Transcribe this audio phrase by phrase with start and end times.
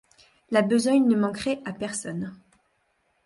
[0.49, 2.33] La besogne ne manquerait à personne.